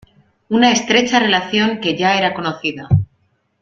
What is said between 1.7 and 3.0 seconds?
que ya era conocida.